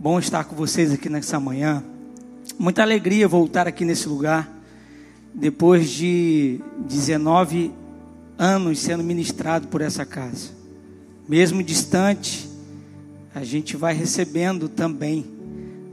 [0.00, 1.82] Bom estar com vocês aqui nessa manhã.
[2.56, 4.48] Muita alegria voltar aqui nesse lugar.
[5.34, 7.72] Depois de 19
[8.38, 10.50] anos sendo ministrado por essa casa.
[11.28, 12.48] Mesmo distante,
[13.34, 15.26] a gente vai recebendo também,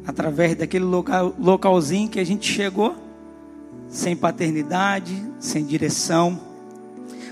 [0.06, 2.96] através daquele local, localzinho que a gente chegou,
[3.90, 6.40] sem paternidade, sem direção.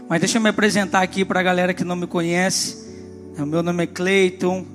[0.10, 2.92] Mas deixa eu me apresentar aqui para a galera que não me conhece.
[3.38, 4.73] O meu nome é Cleiton,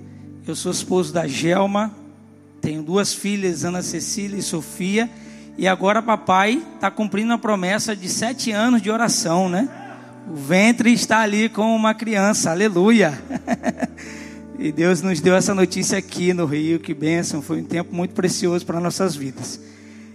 [0.50, 1.94] eu sou esposo da Gelma,
[2.62, 5.10] tenho duas filhas, Ana Cecília e Sofia,
[5.58, 9.68] e agora papai está cumprindo a promessa de sete anos de oração, né?
[10.26, 13.22] O ventre está ali com uma criança, aleluia!
[14.58, 18.14] e Deus nos deu essa notícia aqui no Rio, que bênção, foi um tempo muito
[18.14, 19.60] precioso para nossas vidas.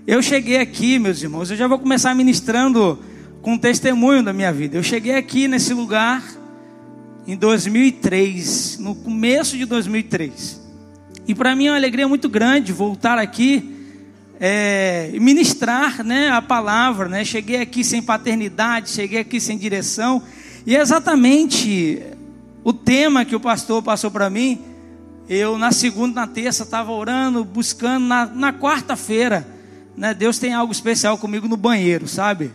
[0.07, 2.97] Eu cheguei aqui, meus irmãos, eu já vou começar ministrando
[3.43, 4.77] com um testemunho da minha vida.
[4.77, 6.23] Eu cheguei aqui nesse lugar
[7.25, 10.61] em 2003, no começo de 2003.
[11.27, 13.73] E para mim é uma alegria muito grande voltar aqui
[14.39, 17.07] é, ministrar né, a palavra.
[17.07, 17.23] Né?
[17.23, 20.21] Cheguei aqui sem paternidade, cheguei aqui sem direção.
[20.65, 22.01] E é exatamente
[22.63, 24.59] o tema que o pastor passou para mim.
[25.29, 28.05] Eu, na segunda, na terça, estava orando, buscando.
[28.05, 29.47] Na, na quarta-feira,
[29.95, 32.51] né, Deus tem algo especial comigo no banheiro, sabe?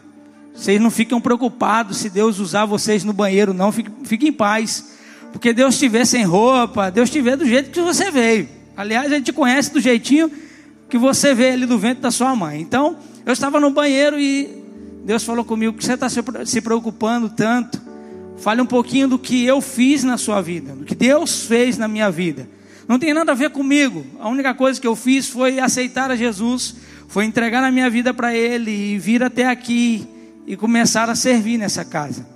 [0.59, 3.71] Vocês não ficam preocupados se Deus usar vocês no banheiro, não.
[3.71, 4.93] Fiquem, fiquem em paz.
[5.31, 8.49] Porque Deus te vê sem roupa, Deus te vê do jeito que você veio.
[8.77, 10.29] Aliás, a gente conhece do jeitinho
[10.91, 12.61] que você vê ali do ventre da sua mãe.
[12.61, 14.49] Então, eu estava no banheiro e
[15.05, 17.81] Deus falou comigo que você está se preocupando tanto.
[18.39, 21.87] Fale um pouquinho do que eu fiz na sua vida, do que Deus fez na
[21.87, 22.49] minha vida.
[22.89, 24.05] Não tem nada a ver comigo.
[24.19, 26.75] A única coisa que eu fiz foi aceitar a Jesus,
[27.07, 30.18] foi entregar a minha vida para Ele e vir até aqui
[30.49, 32.27] e começar a servir nessa casa.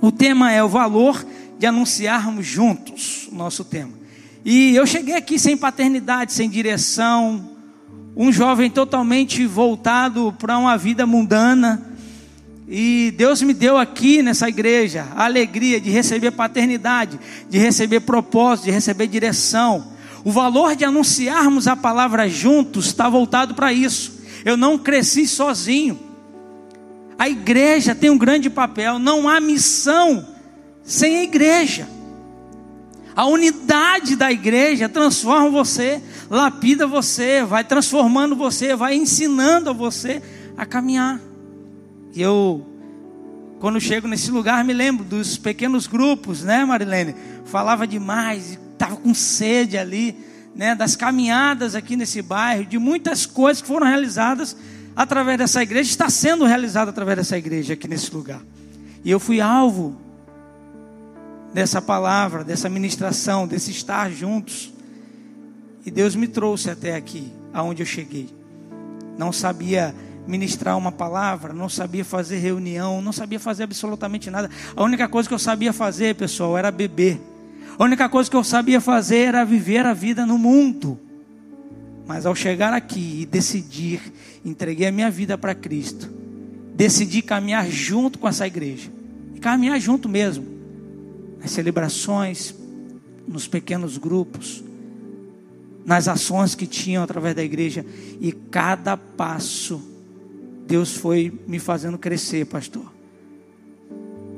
[0.00, 1.26] O tema é o valor
[1.58, 3.90] de anunciarmos juntos o nosso tema.
[4.44, 7.50] E eu cheguei aqui sem paternidade, sem direção,
[8.16, 11.84] um jovem totalmente voltado para uma vida mundana.
[12.68, 17.18] E Deus me deu aqui nessa igreja a alegria de receber paternidade,
[17.50, 19.88] de receber propósito, de receber direção.
[20.24, 24.20] O valor de anunciarmos a palavra juntos está voltado para isso.
[24.44, 26.05] Eu não cresci sozinho.
[27.18, 30.26] A igreja tem um grande papel, não há missão
[30.82, 31.88] sem a igreja.
[33.14, 40.22] A unidade da igreja transforma você, lapida você, vai transformando você, vai ensinando você
[40.54, 41.18] a caminhar.
[42.14, 42.66] E eu,
[43.58, 47.14] quando chego nesse lugar, me lembro dos pequenos grupos, né, Marilene?
[47.46, 50.14] Falava demais, estava com sede ali,
[50.54, 54.54] né, das caminhadas aqui nesse bairro, de muitas coisas que foram realizadas
[54.96, 58.40] através dessa igreja, está sendo realizado através dessa igreja aqui nesse lugar.
[59.04, 59.94] E eu fui alvo
[61.52, 64.72] dessa palavra, dessa ministração, desse estar juntos.
[65.84, 68.28] E Deus me trouxe até aqui, aonde eu cheguei.
[69.18, 69.94] Não sabia
[70.26, 74.50] ministrar uma palavra, não sabia fazer reunião, não sabia fazer absolutamente nada.
[74.74, 77.20] A única coisa que eu sabia fazer, pessoal, era beber.
[77.78, 80.98] A única coisa que eu sabia fazer era viver a vida no mundo.
[82.06, 84.00] Mas ao chegar aqui e decidir,
[84.44, 86.08] entreguei a minha vida para Cristo,
[86.74, 88.90] decidi caminhar junto com essa igreja,
[89.34, 90.46] e caminhar junto mesmo,
[91.40, 92.54] nas celebrações,
[93.26, 94.62] nos pequenos grupos,
[95.84, 97.84] nas ações que tinham através da igreja,
[98.20, 99.82] e cada passo,
[100.64, 102.92] Deus foi me fazendo crescer, pastor.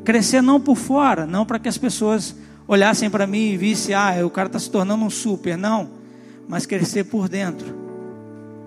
[0.05, 2.35] Crescer não por fora, não para que as pessoas
[2.67, 5.98] olhassem para mim e vissem, ah, o cara está se tornando um super, não
[6.49, 7.77] mas crescer por dentro,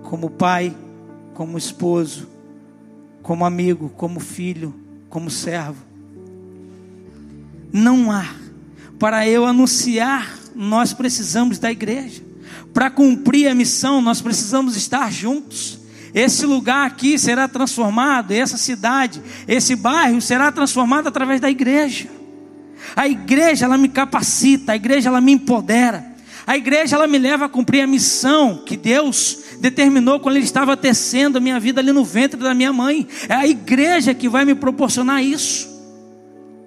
[0.04, 0.76] como pai,
[1.34, 2.30] como esposo,
[3.24, 4.74] como amigo, como filho,
[5.10, 5.84] como servo.
[7.74, 8.26] Não há.
[9.00, 12.22] Para eu anunciar, nós precisamos da igreja.
[12.74, 15.80] Para cumprir a missão, nós precisamos estar juntos.
[16.14, 22.10] Esse lugar aqui será transformado, essa cidade, esse bairro será transformado através da igreja.
[22.96, 26.11] A igreja ela me capacita, a igreja ela me empodera.
[26.46, 30.76] A igreja ela me leva a cumprir a missão que Deus determinou quando Ele estava
[30.76, 33.08] tecendo a minha vida ali no ventre da minha mãe.
[33.30, 35.70] É a igreja que vai me proporcionar isso.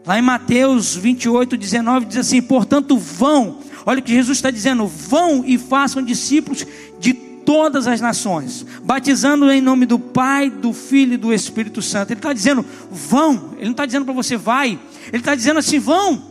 [0.07, 3.59] Lá em Mateus 28, 19 diz assim: portanto, vão.
[3.87, 6.67] Olha o que Jesus está dizendo: vão e façam discípulos
[7.01, 12.11] de todas as nações, batizando em nome do Pai, do Filho e do Espírito Santo.
[12.11, 13.51] Ele está dizendo, vão.
[13.57, 14.79] Ele não está dizendo para você, vai.
[15.09, 16.23] Ele está dizendo assim, vão.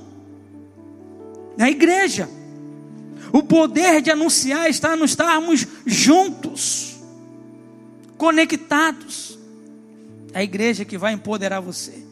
[1.57, 2.27] Na igreja.
[3.33, 6.97] O poder de anunciar está no estarmos juntos,
[8.15, 9.39] conectados.
[10.31, 12.03] É a igreja que vai empoderar você.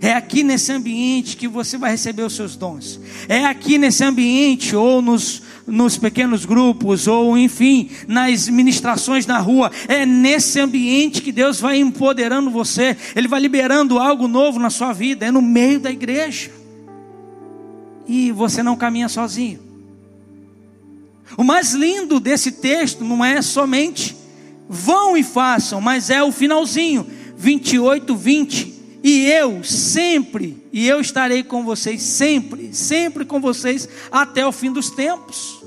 [0.00, 3.00] É aqui nesse ambiente que você vai receber os seus dons.
[3.28, 9.72] É aqui nesse ambiente, ou nos, nos pequenos grupos, ou enfim, nas ministrações na rua.
[9.88, 12.96] É nesse ambiente que Deus vai empoderando você.
[13.16, 15.26] Ele vai liberando algo novo na sua vida.
[15.26, 16.52] É no meio da igreja.
[18.06, 19.69] E você não caminha sozinho.
[21.36, 24.16] O mais lindo desse texto não é somente
[24.68, 27.06] vão e façam, mas é o finalzinho,
[27.36, 34.46] 28, 20 e eu sempre, e eu estarei com vocês sempre, sempre com vocês até
[34.46, 35.58] o fim dos tempos.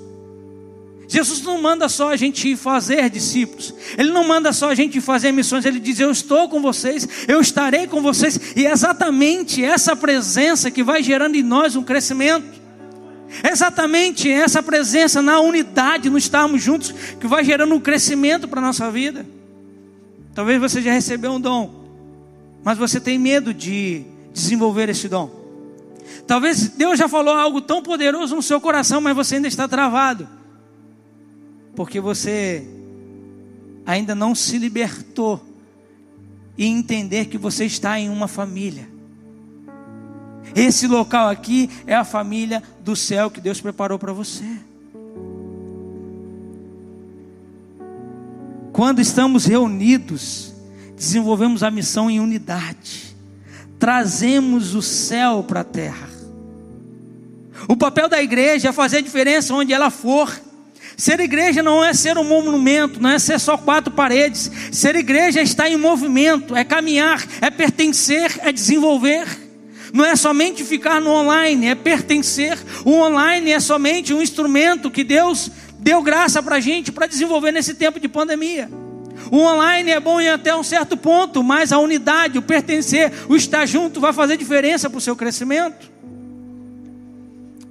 [1.07, 5.31] Jesus não manda só a gente fazer discípulos, Ele não manda só a gente fazer
[5.31, 9.95] missões, Ele diz: Eu estou com vocês, eu estarei com vocês, e é exatamente essa
[9.95, 12.62] presença que vai gerando em nós um crescimento.
[13.41, 18.59] É exatamente essa presença na unidade, no estarmos juntos, que vai gerando um crescimento para
[18.59, 19.25] a nossa vida.
[20.35, 21.74] Talvez você já recebeu um dom,
[22.63, 24.03] mas você tem medo de
[24.33, 25.31] desenvolver esse dom.
[26.27, 30.27] Talvez Deus já falou algo tão poderoso no seu coração, mas você ainda está travado,
[31.75, 32.68] porque você
[33.85, 35.44] ainda não se libertou
[36.57, 38.93] e entender que você está em uma família.
[40.55, 44.45] Esse local aqui é a família do céu que Deus preparou para você.
[48.71, 50.53] Quando estamos reunidos,
[50.95, 53.15] desenvolvemos a missão em unidade,
[53.79, 56.09] trazemos o céu para a terra.
[57.67, 60.31] O papel da igreja é fazer a diferença onde ela for.
[60.97, 64.51] Ser igreja não é ser um monumento, não é ser só quatro paredes.
[64.71, 69.43] Ser igreja é estar em movimento, é caminhar, é pertencer, é desenvolver.
[69.94, 72.57] Não é somente ficar no online, é pertencer.
[72.84, 77.51] O online é somente um instrumento que Deus deu graça para a gente para desenvolver
[77.51, 78.72] nesse tempo de pandemia.
[79.30, 83.68] O online é bom até um certo ponto, mas a unidade, o pertencer, o estar
[83.68, 85.92] junto vai fazer diferença para o seu crescimento.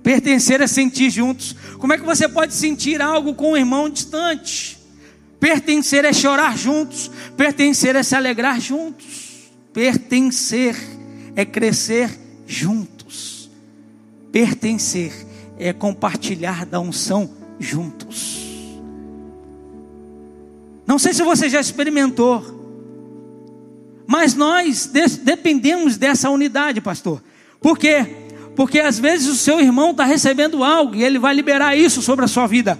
[0.01, 1.57] Pertencer é sentir juntos.
[1.77, 4.79] Como é que você pode sentir algo com um irmão distante?
[5.41, 7.11] Pertencer é chorar juntos.
[7.37, 9.51] Pertencer é se alegrar juntos.
[9.73, 10.77] Pertencer
[11.35, 12.11] é crescer
[12.47, 13.51] juntos.
[14.31, 15.13] Pertencer
[15.59, 18.43] é compartilhar da unção juntos.
[20.87, 22.61] Não sei se você já experimentou,
[24.07, 24.91] mas nós
[25.23, 27.23] dependemos dessa unidade, pastor.
[27.61, 28.07] Por quê?
[28.57, 32.25] Porque às vezes o seu irmão está recebendo algo e ele vai liberar isso sobre
[32.25, 32.79] a sua vida.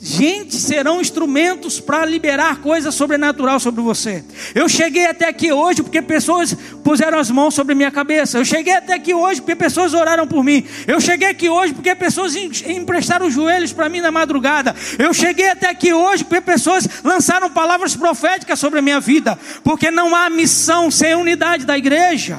[0.00, 4.24] Gente, serão instrumentos para liberar coisas sobrenatural sobre você.
[4.54, 8.38] Eu cheguei até aqui hoje porque pessoas puseram as mãos sobre minha cabeça.
[8.38, 10.64] Eu cheguei até aqui hoje porque pessoas oraram por mim.
[10.86, 14.74] Eu cheguei aqui hoje porque pessoas emprestaram os joelhos para mim na madrugada.
[14.96, 19.36] Eu cheguei até aqui hoje porque pessoas lançaram palavras proféticas sobre a minha vida.
[19.64, 22.38] Porque não há missão sem unidade da igreja.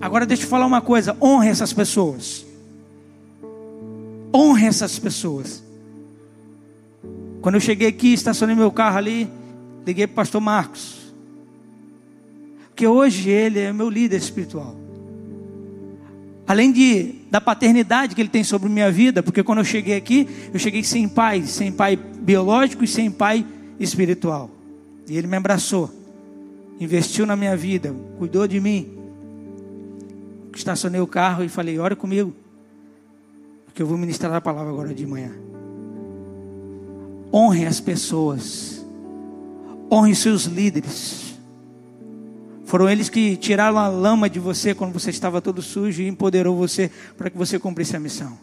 [0.00, 2.47] Agora deixa eu falar uma coisa: honre essas pessoas.
[4.34, 5.62] Honre essas pessoas.
[7.40, 9.28] Quando eu cheguei aqui, estacionei meu carro ali,
[9.86, 10.98] liguei para o pastor Marcos.
[12.68, 14.76] Porque hoje ele é meu líder espiritual.
[16.46, 20.26] Além de, da paternidade que ele tem sobre minha vida, porque quando eu cheguei aqui,
[20.52, 23.46] eu cheguei sem pai, sem pai biológico e sem pai
[23.78, 24.50] espiritual.
[25.08, 25.90] E ele me abraçou,
[26.80, 28.88] investiu na minha vida, cuidou de mim.
[30.54, 32.34] Estacionei o carro e falei: Ora comigo
[33.78, 35.30] que eu vou ministrar a palavra agora de manhã.
[37.32, 38.84] Honre as pessoas.
[39.88, 41.38] Honre seus líderes.
[42.64, 46.56] Foram eles que tiraram a lama de você quando você estava todo sujo e empoderou
[46.56, 48.36] você para que você cumprisse a missão.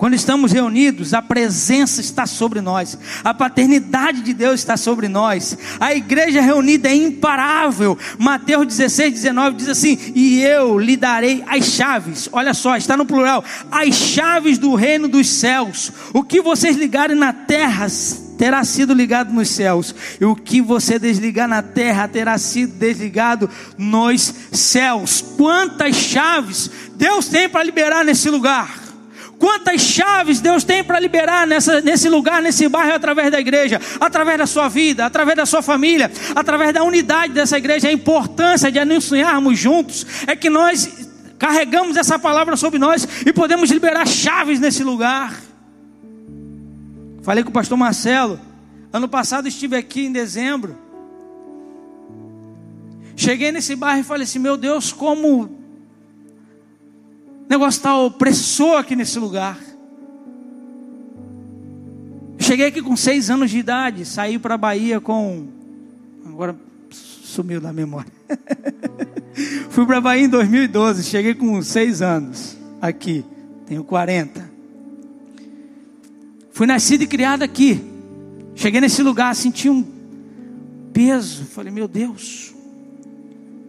[0.00, 5.58] Quando estamos reunidos, a presença está sobre nós, a paternidade de Deus está sobre nós,
[5.78, 7.98] a igreja reunida é imparável.
[8.18, 13.04] Mateus 16, 19 diz assim: E eu lhe darei as chaves, olha só, está no
[13.04, 15.92] plural, as chaves do reino dos céus.
[16.14, 17.86] O que vocês ligarem na terra
[18.38, 23.50] terá sido ligado nos céus, e o que você desligar na terra terá sido desligado
[23.76, 25.22] nos céus.
[25.36, 28.79] Quantas chaves Deus tem para liberar nesse lugar?
[29.40, 34.36] Quantas chaves Deus tem para liberar nessa, nesse lugar, nesse bairro, através da igreja, através
[34.36, 37.88] da sua vida, através da sua família, através da unidade dessa igreja.
[37.88, 43.70] A importância de anunciarmos juntos é que nós carregamos essa palavra sobre nós e podemos
[43.70, 45.40] liberar chaves nesse lugar.
[47.22, 48.38] Falei com o pastor Marcelo.
[48.92, 50.76] Ano passado estive aqui em dezembro.
[53.16, 55.59] Cheguei nesse bairro e falei assim: Meu Deus, como
[57.50, 59.58] negócio está opressor aqui nesse lugar.
[62.38, 65.48] cheguei aqui com seis anos de idade, saí para a Bahia com.
[66.26, 66.56] Agora
[66.90, 68.12] sumiu da memória.
[69.70, 73.24] Fui para Bahia em 2012, cheguei com seis anos aqui,
[73.66, 74.48] tenho 40.
[76.52, 77.84] Fui nascido e criado aqui.
[78.54, 79.84] Cheguei nesse lugar, senti um
[80.92, 81.44] peso.
[81.46, 82.54] Falei, meu Deus.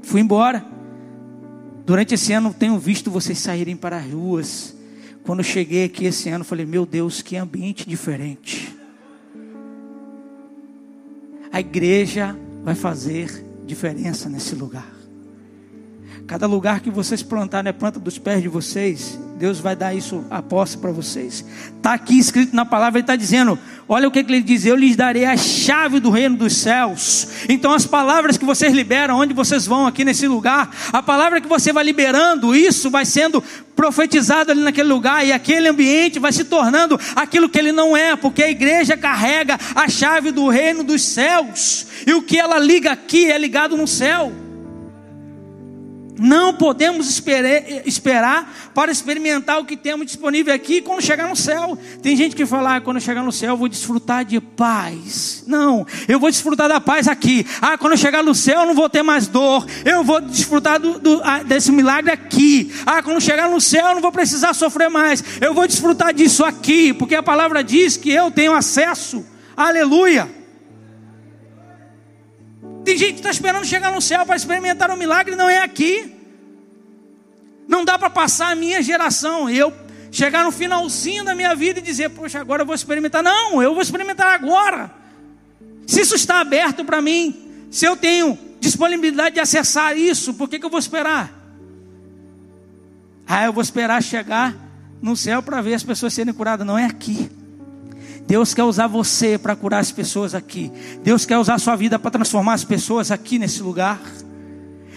[0.04, 0.81] Fui embora.
[1.92, 4.74] Durante esse ano tenho visto vocês saírem para as ruas.
[5.26, 8.74] Quando cheguei aqui esse ano, falei, meu Deus, que ambiente diferente.
[11.52, 12.34] A igreja
[12.64, 15.01] vai fazer diferença nesse lugar.
[16.32, 19.20] Cada lugar que vocês plantarem é planta dos pés de vocês.
[19.38, 21.44] Deus vai dar isso a posse para vocês.
[21.76, 24.78] Está aqui escrito na palavra, ele está dizendo: olha o que, que ele diz: Eu
[24.78, 27.28] lhes darei a chave do reino dos céus.
[27.50, 31.50] Então, as palavras que vocês liberam, onde vocês vão aqui nesse lugar, a palavra que
[31.50, 33.44] você vai liberando, isso vai sendo
[33.76, 38.16] profetizado ali naquele lugar, e aquele ambiente vai se tornando aquilo que ele não é,
[38.16, 42.90] porque a igreja carrega a chave do reino dos céus, e o que ela liga
[42.90, 44.32] aqui é ligado no céu.
[46.22, 47.10] Não podemos
[47.84, 51.76] esperar para experimentar o que temos disponível aqui quando chegar no céu.
[52.04, 55.44] Tem gente que fala, ah, quando chegar no céu eu vou desfrutar de paz.
[55.48, 57.44] Não, eu vou desfrutar da paz aqui.
[57.60, 59.66] Ah, quando chegar no céu eu não vou ter mais dor.
[59.84, 62.72] Eu vou desfrutar do, do, ah, desse milagre aqui.
[62.86, 65.24] Ah, quando chegar no céu eu não vou precisar sofrer mais.
[65.42, 69.26] Eu vou desfrutar disso aqui, porque a palavra diz que eu tenho acesso.
[69.58, 70.41] Aleluia.
[72.84, 76.16] Tem gente que está esperando chegar no céu para experimentar um milagre, não é aqui.
[77.68, 79.72] Não dá para passar a minha geração, eu
[80.12, 83.24] chegar no finalzinho da minha vida e dizer, poxa, agora eu vou experimentar.
[83.24, 84.92] Não, eu vou experimentar agora.
[85.88, 90.60] Se isso está aberto para mim, se eu tenho disponibilidade de acessar isso, por que,
[90.60, 91.32] que eu vou esperar?
[93.26, 94.56] Ah, eu vou esperar chegar
[95.02, 96.68] no céu para ver as pessoas serem curadas.
[96.68, 97.30] Não é aqui.
[98.28, 100.72] Deus quer usar você para curar as pessoas aqui.
[101.04, 104.02] Deus quer usar a sua vida para transformar as pessoas aqui nesse lugar.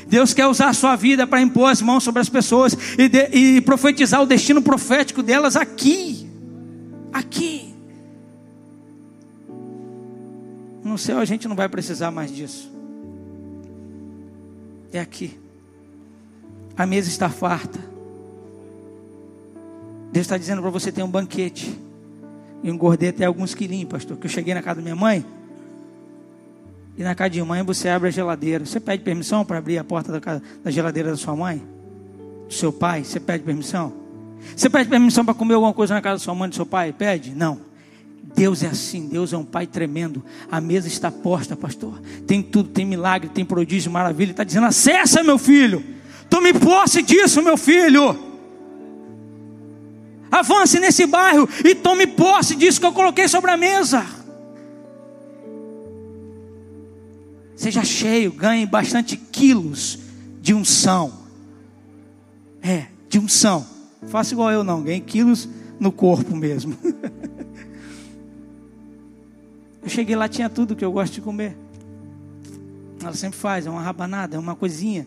[0.07, 3.25] Deus quer usar a sua vida para impor as mãos sobre as pessoas e, de,
[3.33, 6.31] e profetizar o destino profético delas aqui.
[7.13, 7.75] Aqui.
[10.83, 12.71] No céu a gente não vai precisar mais disso.
[14.93, 15.37] É aqui.
[16.77, 17.79] A mesa está farta.
[20.13, 21.77] Deus está dizendo para você ter um banquete.
[22.65, 24.17] Engordei até alguns quilinhos, pastor.
[24.17, 25.25] Que eu cheguei na casa da minha mãe.
[26.97, 28.65] E na casa de mãe você abre a geladeira.
[28.65, 31.63] Você pede permissão para abrir a porta da, casa, da geladeira da sua mãe?
[32.49, 33.05] Do seu pai?
[33.05, 33.93] Você pede permissão?
[34.57, 36.93] Você pede permissão para comer alguma coisa na casa da sua mãe, do seu pai?
[36.93, 37.35] Pede?
[37.35, 37.61] Não.
[38.35, 40.25] Deus é assim, Deus é um pai tremendo.
[40.51, 42.01] A mesa está posta, pastor.
[42.27, 44.27] Tem tudo, tem milagre, tem prodígio, maravilha.
[44.27, 45.85] Ele está dizendo: acessa, meu filho.
[46.31, 48.34] Tome posse disso, meu filho.
[50.35, 54.05] Avance nesse bairro e tome posse disso que eu coloquei sobre a mesa.
[57.55, 59.97] Seja cheio, ganhe bastante quilos
[60.41, 61.13] de unção.
[62.61, 63.65] É, de unção.
[64.09, 65.49] Faça igual eu não, ganhe quilos
[65.79, 66.77] no corpo mesmo.
[69.85, 71.57] eu cheguei lá, tinha tudo que eu gosto de comer.
[73.01, 75.07] Ela sempre faz, é uma rabanada, é uma coisinha.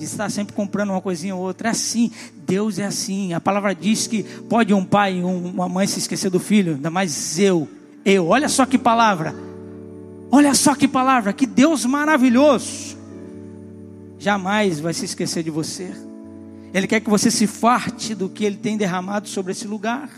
[0.00, 1.68] Está sempre comprando uma coisinha ou outra.
[1.68, 2.10] É assim.
[2.46, 3.32] Deus é assim.
[3.32, 7.38] A palavra diz que pode um pai uma mãe se esquecer do filho, ainda mais
[7.38, 7.68] eu.
[8.04, 8.28] Eu.
[8.28, 9.34] Olha só que palavra.
[10.30, 11.32] Olha só que palavra.
[11.32, 12.96] Que Deus maravilhoso.
[14.18, 15.90] Jamais vai se esquecer de você.
[16.72, 20.10] Ele quer que você se farte do que ele tem derramado sobre esse lugar.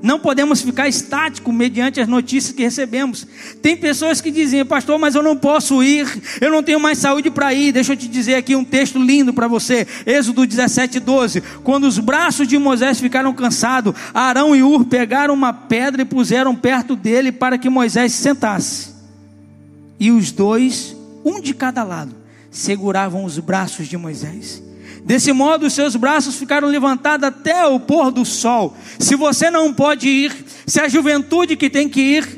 [0.00, 3.26] Não podemos ficar estáticos mediante as notícias que recebemos.
[3.60, 6.06] Tem pessoas que dizem, pastor, mas eu não posso ir,
[6.40, 7.72] eu não tenho mais saúde para ir.
[7.72, 9.86] Deixa eu te dizer aqui um texto lindo para você.
[10.06, 11.40] Êxodo 17, 12.
[11.64, 16.54] Quando os braços de Moisés ficaram cansados, Arão e Ur pegaram uma pedra e puseram
[16.54, 18.94] perto dele para que Moisés se sentasse.
[19.98, 22.14] E os dois, um de cada lado,
[22.50, 24.67] seguravam os braços de Moisés.
[25.08, 28.76] Desse modo, os seus braços ficaram levantados até o pôr do sol.
[28.98, 32.28] Se você não pode ir, se a juventude que tem que ir,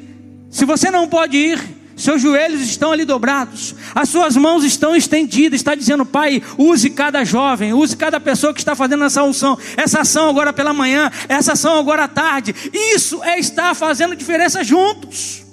[0.49, 1.61] se você não pode ir,
[1.97, 5.59] seus joelhos estão ali dobrados, as suas mãos estão estendidas.
[5.59, 10.03] Está dizendo, Pai, use cada jovem, use cada pessoa que está fazendo essa unção, essa
[10.03, 12.55] ação agora pela manhã, essa ação agora à tarde.
[12.73, 15.45] Isso é estar fazendo diferença juntos.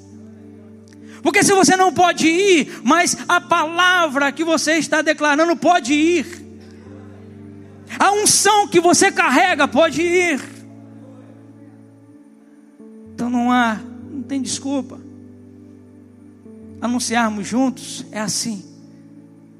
[1.23, 6.46] Porque se você não pode ir, mas a palavra que você está declarando pode ir.
[7.99, 10.41] A unção que você carrega pode ir.
[13.13, 13.79] Então não há,
[14.11, 14.99] não tem desculpa.
[16.79, 18.63] Anunciarmos juntos é assim.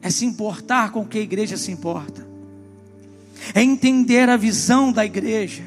[0.02, 2.28] É se importar com o que a igreja se importa.
[3.54, 5.64] É entender a visão da igreja.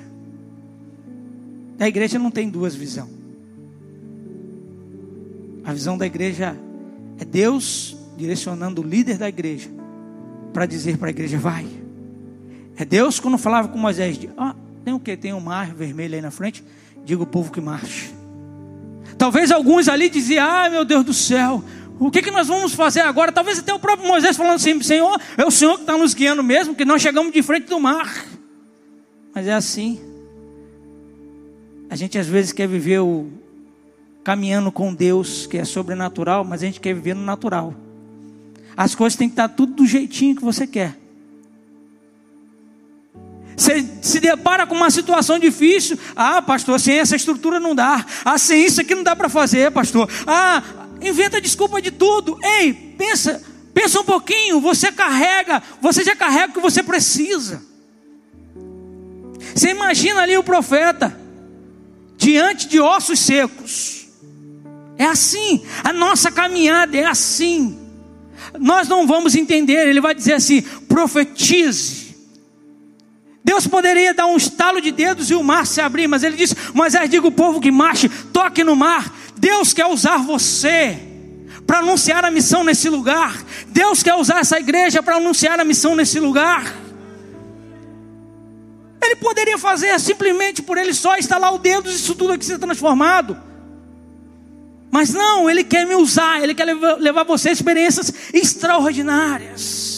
[1.79, 3.11] A igreja não tem duas visões.
[5.65, 6.57] A visão da igreja
[7.19, 9.71] É Deus direcionando o líder da igreja
[10.53, 11.80] para dizer para a igreja: vai.
[12.77, 15.17] É Deus quando falava com Moisés: ah, tem o que?
[15.17, 16.65] Tem um mar vermelho aí na frente.
[17.05, 18.13] Diga o povo que marche.
[19.19, 21.63] Talvez alguns ali diziam: ai meu Deus do céu,
[22.01, 23.31] o que, que nós vamos fazer agora?
[23.31, 26.43] Talvez até o próprio Moisés falando assim: Senhor, é o Senhor que está nos guiando
[26.43, 28.25] mesmo, que nós chegamos de frente do mar.
[29.35, 30.01] Mas é assim.
[31.91, 33.29] A gente às vezes quer viver o
[34.25, 37.75] caminhando com Deus, que é sobrenatural, mas a gente quer viver no natural.
[38.75, 40.97] As coisas têm que estar tudo do jeitinho que você quer.
[43.61, 45.99] Você se depara com uma situação difícil.
[46.17, 48.07] Ah, pastor, sem essa estrutura não dá.
[48.25, 50.09] Ah, sem isso aqui não dá para fazer, pastor.
[50.27, 50.63] Ah,
[51.03, 52.39] inventa desculpa de tudo.
[52.43, 53.43] Ei, pensa,
[53.75, 54.63] pensa um pouquinho.
[54.63, 57.63] Você carrega, você já carrega o que você precisa.
[59.55, 61.15] Você imagina ali o profeta
[62.17, 64.09] diante de ossos secos.
[64.97, 67.79] É assim, a nossa caminhada é assim.
[68.59, 72.00] Nós não vamos entender, ele vai dizer assim: profetize.
[73.51, 76.55] Deus poderia dar um estalo de dedos e o mar se abrir, mas ele disse:
[76.73, 79.13] Moisés, diga o povo que marche, toque no mar.
[79.37, 80.97] Deus quer usar você
[81.67, 83.45] para anunciar a missão nesse lugar.
[83.67, 86.73] Deus quer usar essa igreja para anunciar a missão nesse lugar.
[89.03, 92.61] Ele poderia fazer simplesmente por ele só instalar o dedo e isso tudo aqui ser
[92.61, 93.37] transformado.
[94.93, 96.67] Mas não, ele quer me usar, ele quer
[97.01, 99.90] levar você a experiências extraordinárias.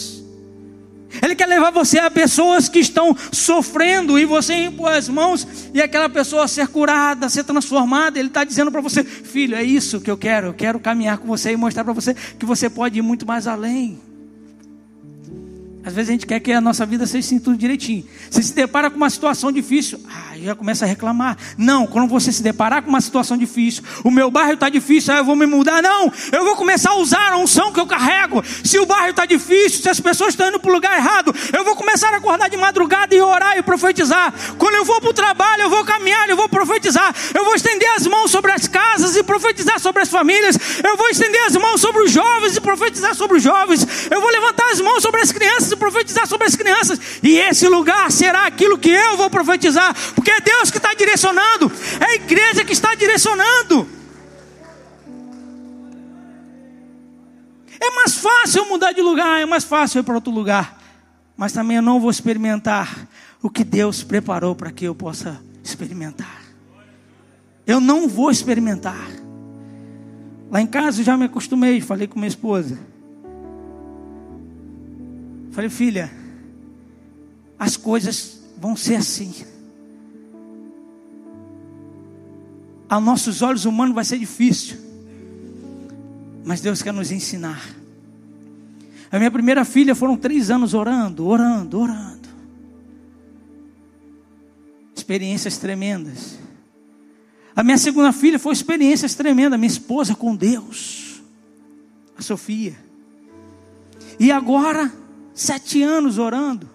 [1.22, 5.80] Ele quer levar você a pessoas que estão sofrendo e você impor as mãos e
[5.80, 8.18] aquela pessoa ser curada, ser transformada.
[8.18, 10.48] Ele está dizendo para você, filho, é isso que eu quero.
[10.48, 13.46] Eu quero caminhar com você e mostrar para você que você pode ir muito mais
[13.46, 14.00] além.
[15.84, 18.04] Às vezes a gente quer que a nossa vida seja assim tudo direitinho.
[18.30, 21.36] Você se depara com uma situação difícil, ah, já começa a reclamar.
[21.58, 25.18] Não, quando você se deparar com uma situação difícil, o meu bairro está difícil, ah,
[25.18, 25.82] eu vou me mudar.
[25.82, 28.44] Não, eu vou começar a usar a unção que eu carrego.
[28.62, 31.64] Se o bairro está difícil, se as pessoas estão indo para o lugar errado, eu
[31.64, 34.32] vou começar a acordar de madrugada e orar e profetizar.
[34.58, 37.12] Quando eu vou para o trabalho, eu vou caminhar, eu vou profetizar.
[37.34, 40.56] Eu vou estender as mãos sobre as casas e profetizar sobre as famílias.
[40.84, 43.84] Eu vou estender as mãos sobre os jovens e profetizar sobre os jovens.
[44.08, 47.66] Eu vou levantar as mãos sobre as crianças e profetizar sobre as crianças, e esse
[47.68, 52.14] lugar será aquilo que eu vou profetizar, porque é Deus que está direcionando, é a
[52.14, 53.88] igreja que está direcionando.
[57.80, 60.78] É mais fácil mudar de lugar, é mais fácil ir para outro lugar,
[61.36, 63.08] mas também eu não vou experimentar
[63.42, 66.42] o que Deus preparou para que eu possa experimentar.
[67.66, 69.08] Eu não vou experimentar.
[70.50, 72.78] Lá em casa eu já me acostumei, falei com minha esposa.
[75.52, 76.10] Falei, filha,
[77.58, 79.34] as coisas vão ser assim.
[82.88, 84.78] A nossos olhos humanos vai ser difícil,
[86.44, 87.62] mas Deus quer nos ensinar.
[89.10, 92.28] A minha primeira filha foram três anos orando, orando, orando.
[94.96, 96.38] Experiências tremendas.
[97.54, 99.60] A minha segunda filha foi experiências tremendas.
[99.60, 101.22] Minha esposa com Deus,
[102.16, 102.74] a Sofia.
[104.18, 104.90] E agora
[105.34, 106.68] Sete anos orando.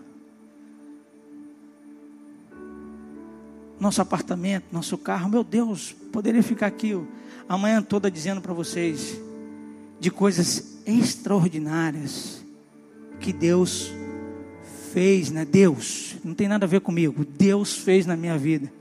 [3.79, 6.99] Nosso apartamento, nosso carro, meu Deus, poderia ficar aqui
[7.47, 9.21] a manhã toda dizendo para vocês
[9.99, 12.43] de coisas extraordinárias
[13.19, 13.91] que Deus
[14.91, 15.45] fez, né?
[15.45, 18.71] Deus, não tem nada a ver comigo, Deus fez na minha vida,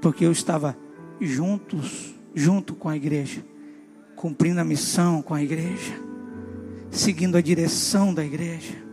[0.00, 0.76] porque eu estava
[1.20, 3.44] juntos, junto com a igreja,
[4.16, 6.05] cumprindo a missão com a igreja
[6.90, 8.86] seguindo a direção da igreja.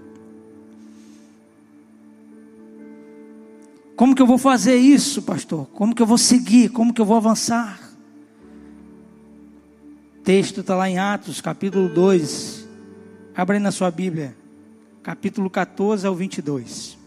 [3.95, 5.67] Como que eu vou fazer isso, pastor?
[5.67, 6.69] Como que eu vou seguir?
[6.69, 7.79] Como que eu vou avançar?
[10.17, 12.67] O texto está lá em Atos, capítulo 2.
[13.35, 14.35] Abre na sua Bíblia,
[15.01, 16.97] capítulo 14 ao 22.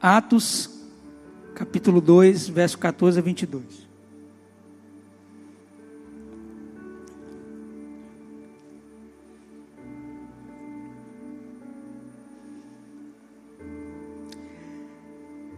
[0.00, 0.70] Atos,
[1.54, 3.83] capítulo 2, verso 14 a 22.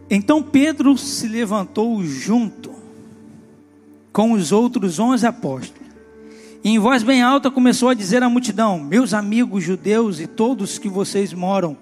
[0.09, 2.71] Então Pedro se levantou junto
[4.13, 5.87] com os outros onze apóstolos.
[6.63, 10.79] E em voz bem alta começou a dizer à multidão: Meus amigos judeus e todos
[10.79, 11.77] que vocês moram,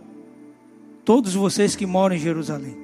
[1.03, 2.75] todos vocês que moram em Jerusalém,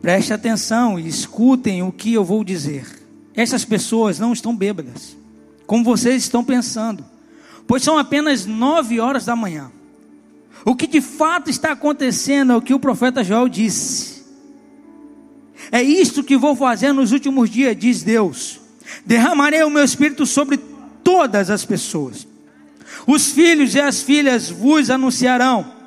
[0.00, 2.86] preste atenção e escutem o que eu vou dizer.
[3.34, 5.16] Essas pessoas não estão bêbadas,
[5.66, 7.04] como vocês estão pensando,
[7.66, 9.70] pois são apenas nove horas da manhã.
[10.64, 14.17] O que de fato está acontecendo é o que o profeta Joel disse.
[15.70, 18.60] É isto que vou fazer nos últimos dias, diz Deus.
[19.04, 20.58] Derramarei o meu espírito sobre
[21.02, 22.26] todas as pessoas.
[23.06, 25.78] Os filhos e as filhas vos anunciarão.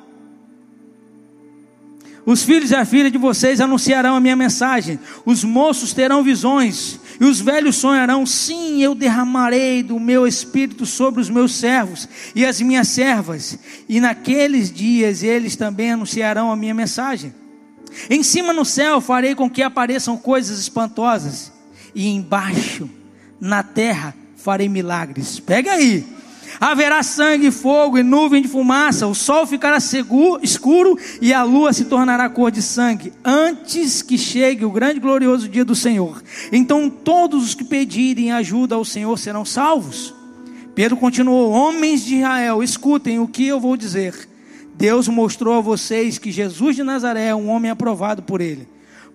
[2.24, 4.98] Os filhos e as filhas de vocês anunciarão a minha mensagem.
[5.24, 7.00] Os moços terão visões.
[7.20, 8.24] E os velhos sonharão.
[8.24, 13.58] Sim, eu derramarei do meu espírito sobre os meus servos e as minhas servas.
[13.88, 17.34] E naqueles dias eles também anunciarão a minha mensagem.
[18.08, 21.52] Em cima no céu farei com que apareçam coisas espantosas.
[21.94, 22.88] E embaixo,
[23.40, 25.38] na terra, farei milagres.
[25.40, 26.04] Pega aí.
[26.60, 29.06] Haverá sangue, fogo e nuvem de fumaça.
[29.06, 34.18] O sol ficará seguro, escuro e a lua se tornará cor de sangue, antes que
[34.18, 36.22] chegue o grande e glorioso dia do Senhor.
[36.52, 40.14] Então todos os que pedirem ajuda ao Senhor serão salvos.
[40.74, 44.28] Pedro continuou: Homens de Israel, escutem o que eu vou dizer.
[44.74, 48.68] Deus mostrou a vocês que Jesus de Nazaré é um homem aprovado por ele.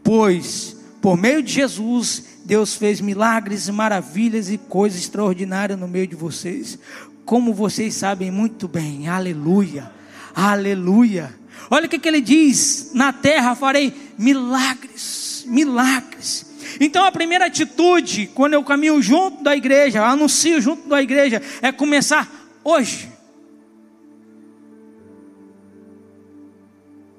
[0.04, 6.16] Pois, por meio de Jesus, Deus fez milagres, maravilhas e coisas extraordinárias no meio de
[6.16, 6.80] vocês
[7.28, 9.10] como vocês sabem muito bem.
[9.10, 9.92] Aleluia,
[10.34, 11.36] aleluia.
[11.70, 16.46] Olha o que, que ele diz: na terra farei milagres, milagres.
[16.80, 21.72] Então a primeira atitude, quando eu caminho junto da igreja, anuncio junto da igreja, é
[21.72, 22.32] começar
[22.64, 23.12] hoje.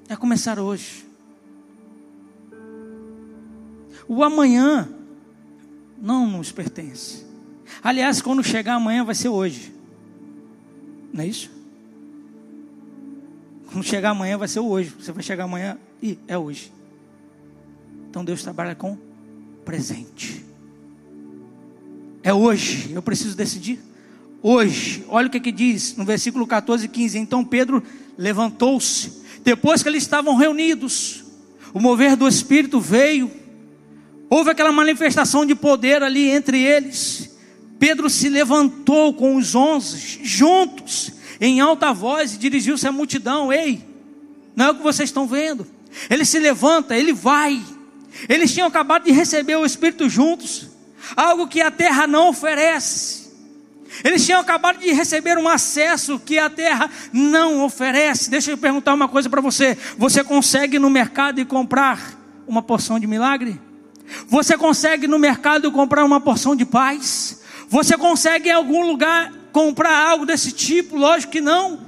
[0.09, 1.05] É começar hoje.
[4.07, 4.89] O amanhã
[6.01, 7.23] não nos pertence.
[7.83, 9.71] Aliás, quando chegar amanhã vai ser hoje.
[11.13, 11.51] Não é isso?
[13.71, 14.91] Quando chegar amanhã vai ser hoje.
[14.99, 16.73] Você vai chegar amanhã e é hoje.
[18.09, 18.97] Então Deus trabalha com
[19.63, 20.43] presente.
[22.23, 22.93] É hoje.
[22.93, 23.79] Eu preciso decidir.
[24.41, 25.05] Hoje.
[25.07, 27.19] Olha o que, que diz no versículo 14 e 15.
[27.19, 27.83] Então Pedro
[28.17, 29.18] levantou-se.
[29.43, 31.23] Depois que eles estavam reunidos,
[31.73, 33.31] o mover do Espírito veio.
[34.29, 37.29] Houve aquela manifestação de poder ali entre eles.
[37.79, 43.81] Pedro se levantou com os onze juntos, em alta voz, e dirigiu-se à multidão: Ei,
[44.55, 45.65] não é o que vocês estão vendo.
[46.09, 47.61] Ele se levanta, ele vai.
[48.27, 50.67] Eles tinham acabado de receber o Espírito juntos,
[51.15, 53.18] algo que a terra não oferece.
[54.03, 58.29] Eles tinham acabado de receber um acesso que a terra não oferece.
[58.29, 62.99] Deixa eu perguntar uma coisa para você: você consegue no mercado e comprar uma porção
[62.99, 63.59] de milagre?
[64.27, 67.41] Você consegue no mercado comprar uma porção de paz?
[67.67, 70.97] Você consegue em algum lugar comprar algo desse tipo?
[70.97, 71.79] Lógico que não.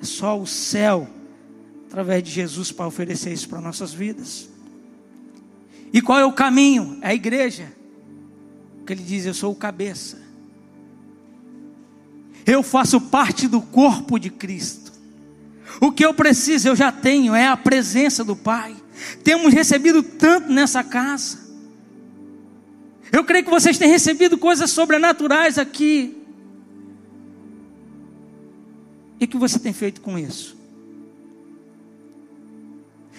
[0.00, 1.08] É só o céu,
[1.88, 4.48] através de Jesus, para oferecer isso para nossas vidas.
[5.92, 6.98] E qual é o caminho?
[7.00, 7.72] É a igreja.
[8.86, 10.22] Que ele diz: Eu sou o cabeça.
[12.46, 14.92] Eu faço parte do corpo de Cristo.
[15.80, 18.76] O que eu preciso, eu já tenho, é a presença do Pai.
[19.22, 21.38] Temos recebido tanto nessa casa.
[23.10, 26.16] Eu creio que vocês têm recebido coisas sobrenaturais aqui.
[29.20, 30.56] E o que você tem feito com isso?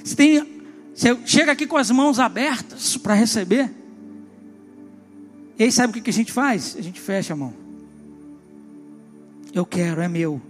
[0.03, 3.71] Você, tem, você chega aqui com as mãos abertas para receber.
[5.57, 6.75] E aí sabe o que a gente faz?
[6.77, 7.53] A gente fecha a mão.
[9.53, 10.41] Eu quero, é meu.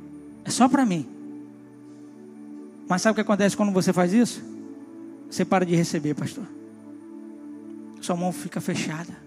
[0.44, 1.08] É só para mim.
[2.88, 4.44] Mas sabe o que acontece quando você faz isso?
[5.30, 6.46] Você para de receber, pastor.
[8.02, 9.25] Sua mão fica fechada.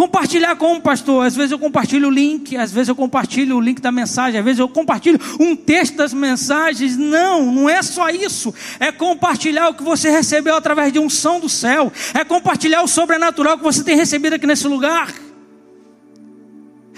[0.00, 1.26] Compartilhar como, pastor?
[1.26, 4.44] Às vezes eu compartilho o link, às vezes eu compartilho o link da mensagem, às
[4.46, 6.96] vezes eu compartilho um texto das mensagens.
[6.96, 8.54] Não, não é só isso.
[8.78, 11.92] É compartilhar o que você recebeu através de um som do céu.
[12.14, 15.12] É compartilhar o sobrenatural que você tem recebido aqui nesse lugar.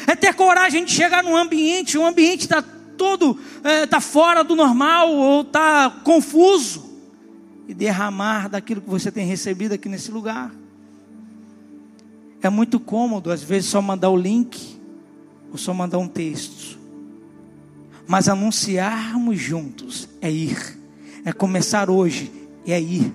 [0.07, 2.63] É ter coragem de chegar num ambiente, o ambiente está
[2.97, 6.89] todo, está é, tá fora do normal ou está confuso.
[7.67, 10.62] E derramar daquilo que você tem recebido aqui nesse lugar.
[12.43, 14.81] É muito cômodo, às vezes, só mandar o link
[15.51, 16.79] ou só mandar um texto.
[18.07, 20.79] Mas anunciarmos juntos é ir,
[21.25, 22.33] é começar hoje,
[22.67, 23.15] é ir.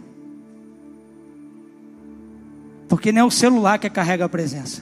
[2.88, 4.82] Porque não é o celular que carrega a presença,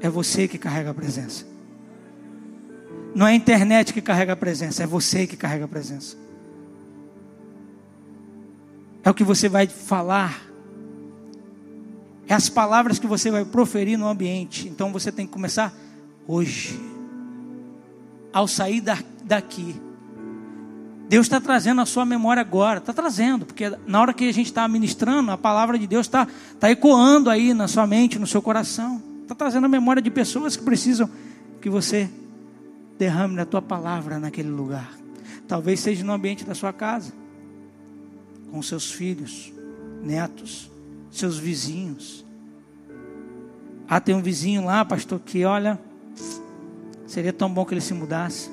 [0.00, 1.46] é você que carrega a presença.
[3.14, 6.16] Não é a internet que carrega a presença, é você que carrega a presença.
[9.04, 10.47] É o que você vai falar
[12.28, 14.68] é as palavras que você vai proferir no ambiente.
[14.68, 15.74] Então você tem que começar
[16.26, 16.78] hoje.
[18.30, 18.82] Ao sair
[19.24, 19.74] daqui.
[21.08, 24.48] Deus está trazendo a sua memória agora, está trazendo, porque na hora que a gente
[24.48, 26.28] está ministrando, a palavra de Deus está
[26.60, 29.02] tá ecoando aí na sua mente, no seu coração.
[29.22, 31.08] Está trazendo a memória de pessoas que precisam
[31.62, 32.10] que você
[32.98, 34.92] derrame na tua palavra naquele lugar.
[35.48, 37.10] Talvez seja no ambiente da sua casa,
[38.50, 39.50] com seus filhos,
[40.02, 40.70] netos
[41.10, 42.24] seus vizinhos.
[43.88, 45.80] Ah, tem um vizinho lá, pastor, que olha,
[47.06, 48.50] seria tão bom que ele se mudasse.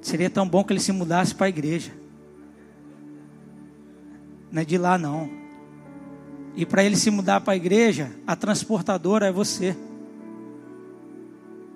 [0.00, 1.92] Seria tão bom que ele se mudasse para a igreja.
[4.50, 5.28] Não é de lá não.
[6.54, 9.76] E para ele se mudar para a igreja, a transportadora é você.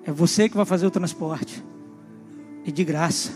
[0.05, 1.65] É você que vai fazer o transporte.
[2.65, 3.33] E de graça.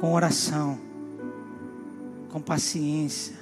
[0.00, 0.87] Com oração.
[2.30, 3.34] Com paciência.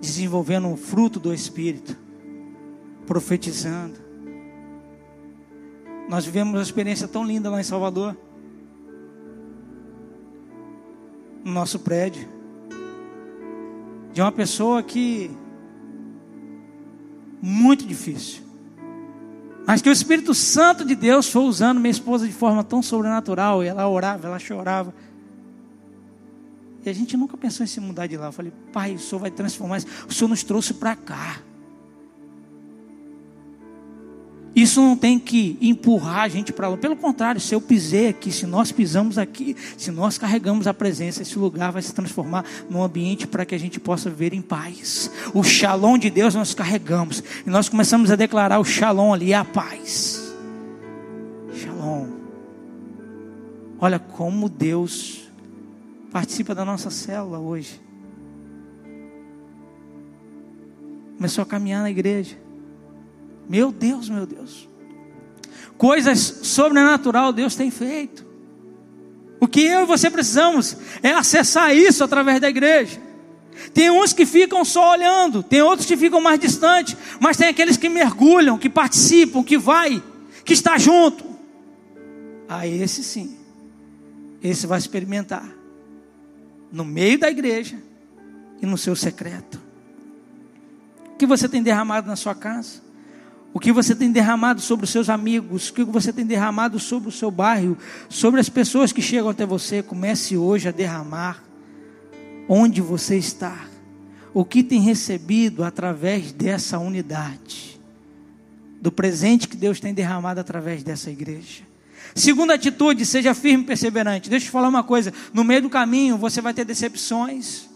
[0.00, 1.96] Desenvolvendo o fruto do Espírito.
[3.06, 4.06] Profetizando.
[6.08, 8.16] Nós vivemos uma experiência tão linda lá em Salvador.
[11.44, 12.28] No nosso prédio.
[14.12, 15.30] De uma pessoa que.
[17.42, 18.42] Muito difícil.
[19.66, 23.64] Mas que o Espírito Santo de Deus foi usando minha esposa de forma tão sobrenatural.
[23.64, 24.94] E ela orava, ela chorava.
[26.86, 28.26] E a gente nunca pensou em se mudar de lá.
[28.26, 29.88] Eu falei, pai, o Senhor vai transformar isso.
[30.08, 31.40] O Senhor nos trouxe para cá.
[34.54, 36.76] Isso não tem que empurrar a gente para lá.
[36.76, 41.22] Pelo contrário, se eu pisei aqui, se nós pisamos aqui, se nós carregamos a presença,
[41.22, 45.10] esse lugar vai se transformar num ambiente para que a gente possa viver em paz.
[45.34, 47.22] O shalom de Deus nós carregamos.
[47.44, 50.32] E nós começamos a declarar o shalom ali, a paz.
[51.52, 52.06] Shalom.
[53.80, 55.25] Olha como Deus
[56.16, 57.78] participa da nossa célula hoje.
[61.18, 62.38] Começou a caminhar na igreja.
[63.46, 64.66] Meu Deus, meu Deus.
[65.76, 68.24] Coisas sobrenatural Deus tem feito.
[69.38, 72.98] O que eu e você precisamos é acessar isso através da igreja.
[73.74, 77.76] Tem uns que ficam só olhando, tem outros que ficam mais distantes, mas tem aqueles
[77.76, 80.02] que mergulham, que participam, que vai,
[80.46, 81.26] que está junto.
[82.48, 83.36] Ah, esse sim.
[84.42, 85.55] Esse vai experimentar
[86.72, 87.76] no meio da igreja
[88.60, 89.60] e no seu secreto.
[91.12, 92.86] O que você tem derramado na sua casa?
[93.54, 97.08] O que você tem derramado sobre os seus amigos, o que você tem derramado sobre
[97.08, 101.42] o seu bairro, sobre as pessoas que chegam até você, comece hoje a derramar
[102.48, 103.66] onde você está.
[104.34, 107.80] O que tem recebido através dessa unidade,
[108.78, 111.62] do presente que Deus tem derramado através dessa igreja.
[112.14, 114.30] Segunda atitude, seja firme e perseverante.
[114.30, 117.68] Deixa eu te falar uma coisa: no meio do caminho você vai ter decepções.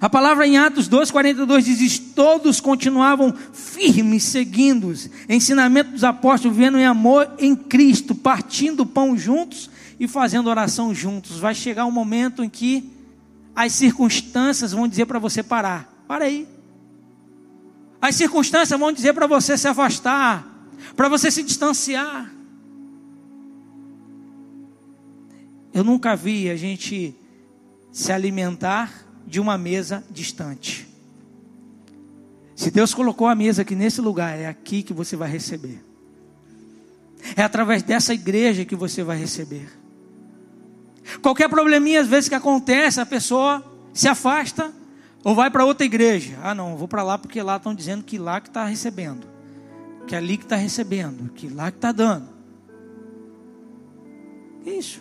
[0.00, 6.78] A palavra em Atos 2,42 diz: Todos continuavam firmes, seguindo os ensinamentos dos apóstolos, vivendo
[6.78, 11.38] em amor em Cristo, partindo o pão juntos e fazendo oração juntos.
[11.38, 12.90] Vai chegar um momento em que
[13.54, 15.92] as circunstâncias vão dizer para você parar.
[16.08, 16.48] Para aí.
[18.00, 20.59] As circunstâncias vão dizer para você se afastar,
[20.96, 22.32] para você se distanciar.
[25.72, 27.14] Eu nunca vi a gente
[27.92, 30.88] se alimentar de uma mesa distante.
[32.54, 35.82] Se Deus colocou a mesa aqui nesse lugar, é aqui que você vai receber.
[37.36, 39.68] É através dessa igreja que você vai receber.
[41.22, 44.72] Qualquer probleminha, às vezes, que acontece, a pessoa se afasta
[45.24, 46.38] ou vai para outra igreja.
[46.42, 49.26] Ah, não, vou para lá porque lá estão dizendo que lá que está recebendo,
[50.10, 52.26] que é ali que está recebendo, que lá que está dando.
[54.66, 55.00] Isso.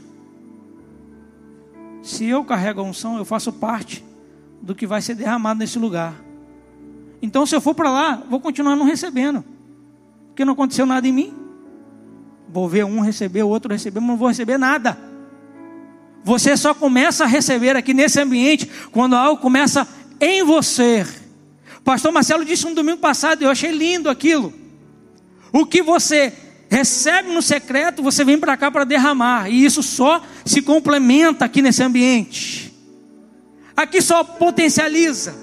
[2.04, 4.06] Se eu carrego a unção, eu faço parte
[4.62, 6.14] do que vai ser derramado nesse lugar.
[7.24, 9.44] Então, se eu for para lá, vou continuar não recebendo,
[10.28, 11.34] porque não aconteceu nada em mim.
[12.48, 14.96] Vou ver um receber, o outro receber, mas não vou receber nada.
[16.24, 19.88] Você só começa a receber aqui nesse ambiente quando algo começa
[20.22, 21.04] em você.
[21.84, 24.59] Pastor Marcelo disse um domingo passado, eu achei lindo aquilo.
[25.52, 26.34] O que você
[26.70, 31.62] recebe no secreto, você vem para cá para derramar, e isso só se complementa aqui
[31.62, 32.74] nesse ambiente.
[33.76, 35.34] Aqui só potencializa.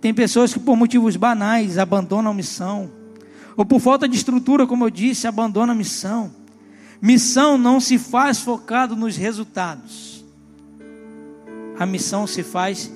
[0.00, 2.90] Tem pessoas que por motivos banais abandonam a missão,
[3.56, 6.30] ou por falta de estrutura, como eu disse, abandonam a missão.
[7.00, 10.24] Missão não se faz focado nos resultados.
[11.78, 12.92] A missão se faz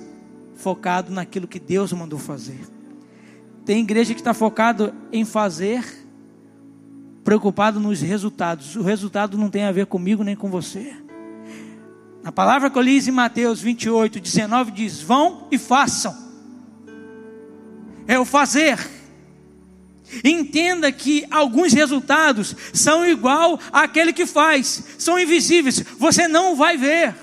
[0.56, 2.71] focado naquilo que Deus mandou fazer.
[3.64, 5.84] Tem igreja que está focado em fazer,
[7.22, 8.74] preocupado nos resultados.
[8.74, 10.94] O resultado não tem a ver comigo nem com você.
[12.24, 16.16] A palavra que eu li em Mateus 28, 19 diz: Vão e façam.
[18.06, 18.78] É o fazer.
[20.24, 27.14] Entenda que alguns resultados são igual àquele que faz, são invisíveis, você não vai ver.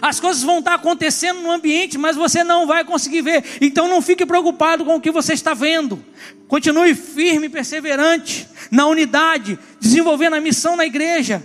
[0.00, 3.44] As coisas vão estar acontecendo no ambiente, mas você não vai conseguir ver.
[3.60, 6.02] Então não fique preocupado com o que você está vendo.
[6.46, 8.48] Continue firme perseverante.
[8.70, 11.42] na unidade, desenvolvendo a missão na igreja,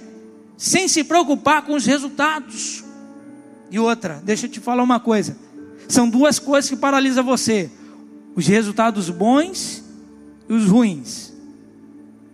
[0.58, 2.84] sem se preocupar com os resultados.
[3.72, 5.38] E outra, deixa eu te falar uma coisa:
[5.88, 7.70] são duas coisas que paralisam você:
[8.36, 9.84] os resultados bons
[10.50, 11.34] e os ruins.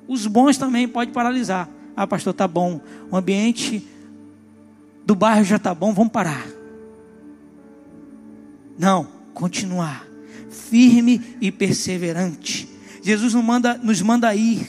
[0.07, 1.69] Os bons também pode paralisar.
[1.95, 2.81] Ah, pastor, tá bom.
[3.11, 3.87] O ambiente
[5.05, 6.45] do bairro já tá bom, vamos parar.
[8.77, 10.09] Não, continuar
[10.49, 12.69] firme e perseverante.
[13.01, 14.67] Jesus nos manda, nos manda ir.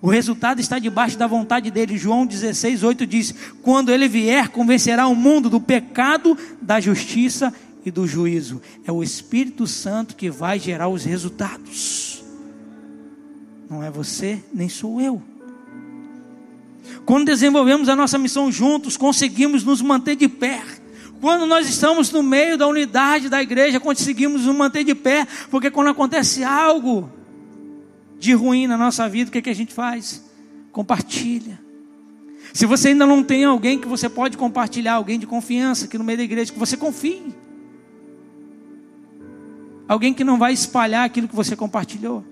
[0.00, 1.96] O resultado está debaixo da vontade dele.
[1.96, 7.52] João 16, 8 diz: Quando ele vier, convencerá o mundo do pecado, da justiça
[7.84, 8.60] e do juízo.
[8.86, 12.22] É o Espírito Santo que vai gerar os resultados.
[13.68, 15.22] Não é você, nem sou eu.
[17.04, 20.62] Quando desenvolvemos a nossa missão juntos, conseguimos nos manter de pé.
[21.20, 25.70] Quando nós estamos no meio da unidade da igreja, conseguimos nos manter de pé, porque
[25.70, 27.10] quando acontece algo
[28.18, 30.22] de ruim na nossa vida, o que, é que a gente faz?
[30.72, 31.60] Compartilha.
[32.52, 36.04] Se você ainda não tem alguém que você pode compartilhar, alguém de confiança aqui no
[36.04, 37.34] meio da igreja, que você confie.
[39.88, 42.24] Alguém que não vai espalhar aquilo que você compartilhou.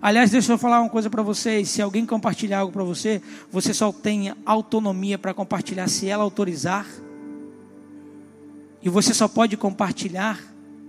[0.00, 3.72] Aliás, deixa eu falar uma coisa para vocês: se alguém compartilhar algo para você, você
[3.72, 6.86] só tem autonomia para compartilhar se ela autorizar
[8.86, 10.40] e você só pode compartilhar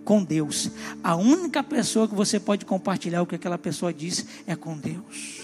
[0.05, 0.69] com Deus.
[1.03, 5.41] A única pessoa que você pode compartilhar o que aquela pessoa diz é com Deus.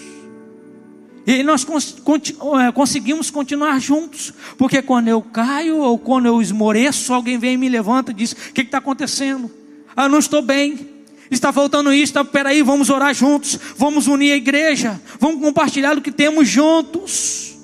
[1.26, 7.38] E nós é, conseguimos continuar juntos, porque quando eu caio ou quando eu esmoreço, alguém
[7.38, 9.50] vem e me levanta e diz: O que está acontecendo?
[9.96, 10.93] Ah, não estou bem,
[11.36, 16.02] está faltando isso, está, peraí, vamos orar juntos, vamos unir a igreja, vamos compartilhar o
[16.02, 17.56] que temos juntos,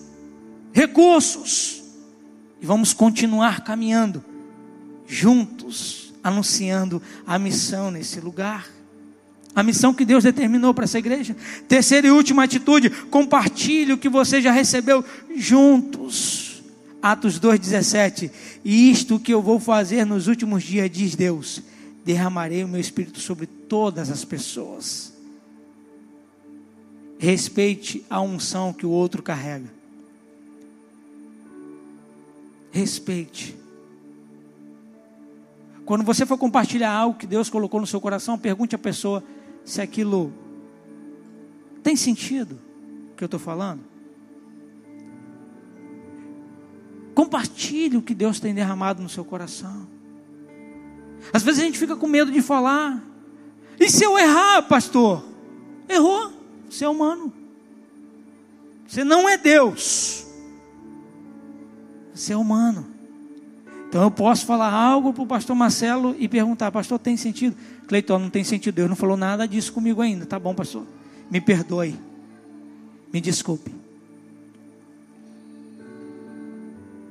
[0.73, 1.83] recursos,
[2.61, 4.25] e vamos continuar caminhando
[5.07, 8.69] juntos, anunciando a missão nesse lugar.
[9.55, 11.37] A missão que Deus determinou para essa igreja.
[11.67, 15.05] Terceira e última atitude: compartilhe o que você já recebeu
[15.37, 16.63] juntos.
[17.03, 18.31] Atos 2,17.
[18.65, 21.63] E isto que eu vou fazer nos últimos dias, diz Deus:
[22.05, 25.13] derramarei o meu espírito sobre todas as pessoas.
[27.19, 29.71] Respeite a unção que o outro carrega.
[32.71, 33.57] Respeite.
[35.85, 39.23] Quando você for compartilhar algo que Deus colocou no seu coração, pergunte à pessoa
[39.65, 40.33] se aquilo
[41.83, 42.59] tem sentido
[43.17, 43.81] que eu estou falando.
[47.15, 49.87] Compartilhe o que Deus tem derramado no seu coração.
[51.33, 53.03] Às vezes a gente fica com medo de falar.
[53.79, 55.25] E se eu errar, pastor?
[55.89, 56.33] Errou.
[56.69, 57.33] Você é humano.
[58.87, 60.27] Você não é Deus.
[62.15, 62.87] Você é humano.
[63.89, 67.57] Então eu posso falar algo para o pastor Marcelo e perguntar, pastor, tem sentido?
[67.89, 68.75] Cleiton, não tem sentido.
[68.77, 70.27] Deus não falou nada disso comigo ainda.
[70.27, 70.87] Tá bom, pastor.
[71.31, 71.99] Me perdoe.
[73.13, 73.75] Me desculpe.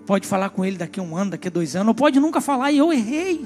[0.05, 2.41] Pode falar com ele daqui a um ano, daqui a dois anos, ou pode nunca
[2.41, 3.45] falar e eu errei.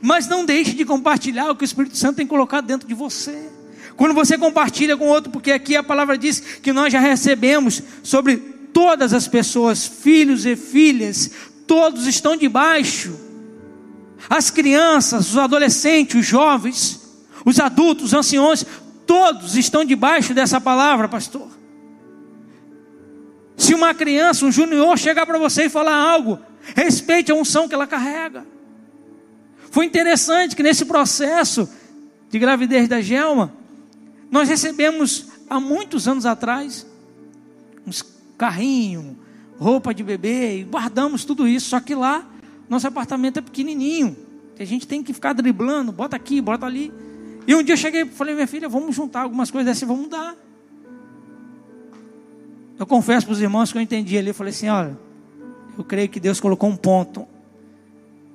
[0.00, 3.50] Mas não deixe de compartilhar o que o Espírito Santo tem colocado dentro de você.
[3.96, 8.36] Quando você compartilha com outro, porque aqui a palavra diz que nós já recebemos sobre
[8.72, 11.30] todas as pessoas, filhos e filhas,
[11.66, 13.14] todos estão debaixo.
[14.28, 17.00] As crianças, os adolescentes, os jovens,
[17.44, 18.64] os adultos, os anciões,
[19.06, 21.48] todos estão debaixo dessa palavra, pastor.
[23.56, 26.38] Se uma criança, um junior, chegar para você e falar algo,
[26.74, 28.44] respeite a unção que ela carrega.
[29.72, 31.66] Foi interessante que nesse processo
[32.28, 33.54] de gravidez da Gelma,
[34.30, 36.86] nós recebemos há muitos anos atrás
[37.86, 38.04] uns
[38.36, 39.16] carrinhos,
[39.58, 41.70] roupa de bebê, e guardamos tudo isso.
[41.70, 42.22] Só que lá,
[42.68, 44.14] nosso apartamento é pequenininho.
[44.60, 46.92] A gente tem que ficar driblando, bota aqui, bota ali.
[47.46, 49.86] E um dia eu cheguei e falei, minha filha, vamos juntar algumas coisas dessas e
[49.86, 50.36] vamos dar.
[52.78, 54.28] Eu confesso para os irmãos que eu entendi ali.
[54.28, 54.98] Eu falei assim: olha,
[55.78, 57.26] eu creio que Deus colocou um ponto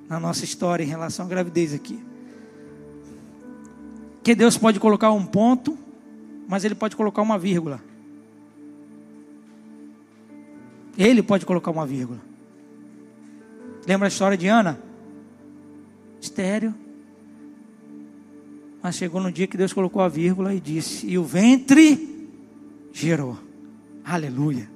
[0.08, 2.02] na nossa história em relação à gravidez aqui.
[4.22, 5.76] Que Deus pode colocar um ponto,
[6.48, 7.80] mas Ele pode colocar uma vírgula.
[10.96, 12.20] Ele pode colocar uma vírgula.
[13.86, 14.80] Lembra a história de Ana?
[16.20, 16.74] Estéreo.
[18.82, 22.28] Mas chegou no dia que Deus colocou a vírgula e disse: E o ventre
[22.92, 23.38] gerou.
[24.04, 24.68] Aleluia.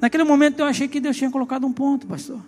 [0.00, 2.40] Naquele momento eu achei que Deus tinha colocado um ponto, pastor.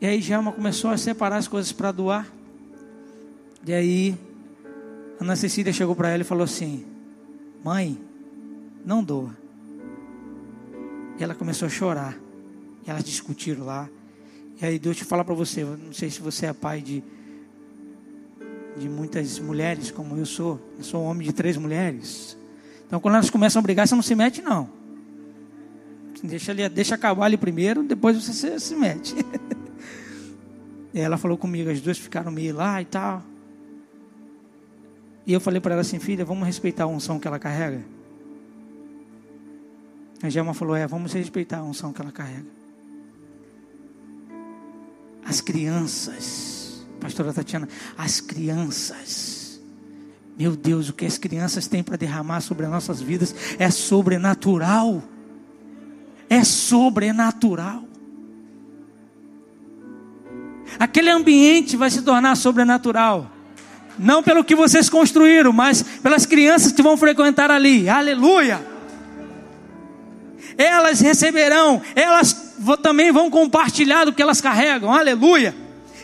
[0.00, 2.26] E aí Gelma começou a separar as coisas para doar.
[3.66, 4.16] E aí
[5.20, 6.84] Ana Cecília chegou para ela e falou assim:
[7.64, 7.98] Mãe,
[8.84, 9.36] não doa.
[11.18, 12.16] E ela começou a chorar.
[12.86, 13.88] E elas discutiram lá.
[14.60, 17.02] E aí Deus te fala para você, não sei se você é pai de
[18.78, 20.60] de muitas mulheres, como eu sou.
[20.78, 22.36] Eu sou um homem de três mulheres.
[22.86, 24.70] Então, quando elas começam a brigar, você não se mete, não.
[26.22, 29.14] Deixa, deixa acabar ali primeiro, depois você se, se mete.
[30.92, 33.22] e ela falou comigo, as duas ficaram meio lá e tal.
[35.26, 37.84] E eu falei para ela assim, filha, vamos respeitar a unção que ela carrega.
[40.22, 42.46] A Gelma falou, é, vamos respeitar a unção que ela carrega.
[45.24, 49.60] As crianças, pastora Tatiana, as crianças.
[50.38, 55.02] Meu Deus, o que as crianças têm para derramar sobre as nossas vidas é sobrenatural.
[56.30, 57.84] É sobrenatural.
[60.78, 63.30] Aquele ambiente vai se tornar sobrenatural.
[63.98, 67.88] Não pelo que vocês construíram, mas pelas crianças que vão frequentar ali.
[67.88, 68.64] Aleluia!
[70.56, 74.92] Elas receberão, elas também vão compartilhar do que elas carregam.
[74.92, 75.54] Aleluia!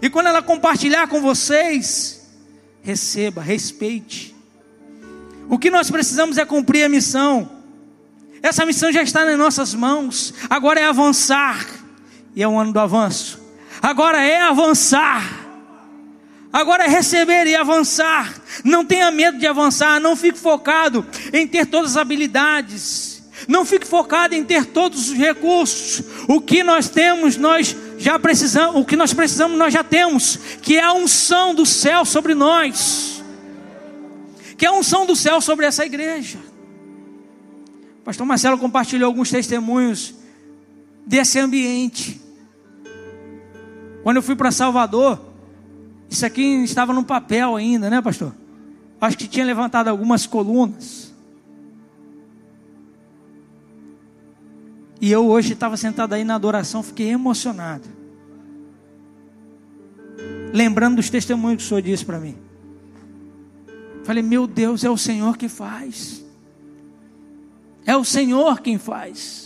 [0.03, 2.29] E quando ela compartilhar com vocês,
[2.83, 4.35] receba, respeite.
[5.49, 7.49] O que nós precisamos é cumprir a missão.
[8.43, 10.35] Essa missão já está nas nossas mãos.
[10.51, 11.67] Agora é avançar.
[12.35, 13.44] E é o ano do avanço.
[13.85, 15.45] Agora é avançar.
[16.51, 18.35] Agora é receber e avançar.
[18.65, 20.01] Não tenha medo de avançar.
[20.01, 23.23] Não fique focado em ter todas as habilidades.
[23.47, 26.03] Não fique focado em ter todos os recursos.
[26.27, 28.81] O que nós temos, nós já precisamos.
[28.81, 30.39] O que nós precisamos, nós já temos.
[30.63, 33.23] Que é a unção do céu sobre nós.
[34.57, 36.39] Que é a unção do céu sobre essa igreja.
[38.03, 40.15] Pastor Marcelo compartilhou alguns testemunhos
[41.05, 42.24] desse ambiente.
[44.05, 45.19] Quando eu fui para Salvador,
[46.11, 48.35] isso aqui estava no papel ainda, né, pastor?
[49.01, 51.11] Acho que tinha levantado algumas colunas.
[55.01, 57.89] E eu hoje estava sentado aí na adoração, fiquei emocionado.
[60.53, 62.37] Lembrando dos testemunhos que o Senhor disse para mim.
[64.05, 66.23] Falei, meu Deus, é o Senhor que faz.
[67.87, 69.44] É o Senhor quem faz.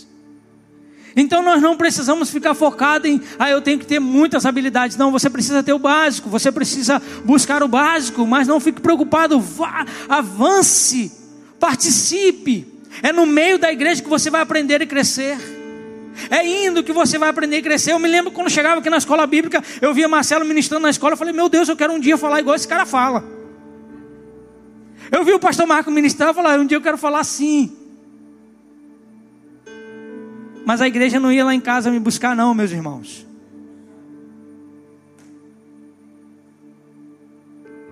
[1.15, 4.97] Então nós não precisamos ficar focados em, ah, eu tenho que ter muitas habilidades.
[4.97, 9.39] Não, você precisa ter o básico, você precisa buscar o básico, mas não fique preocupado,
[9.39, 11.11] vá, avance,
[11.59, 12.67] participe.
[13.01, 15.37] É no meio da igreja que você vai aprender e crescer.
[16.29, 17.93] É indo que você vai aprender e crescer.
[17.93, 21.13] Eu me lembro quando chegava aqui na escola bíblica, eu via Marcelo ministrando na escola,
[21.13, 23.23] eu falei, meu Deus, eu quero um dia falar igual esse cara fala.
[25.11, 27.78] Eu vi o pastor Marco ministrar, eu falei, um dia eu quero falar assim.
[30.69, 33.25] Mas a igreja não ia lá em casa me buscar, não, meus irmãos.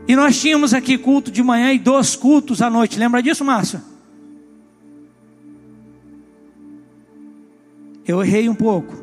[0.07, 2.99] E nós tínhamos aqui culto de manhã e dois cultos à noite.
[2.99, 3.81] Lembra disso, Márcio?
[8.05, 8.95] Eu errei um pouco.